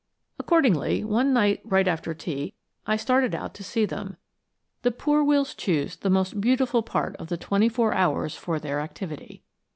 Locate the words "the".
4.81-4.89, 5.95-6.09, 7.27-7.37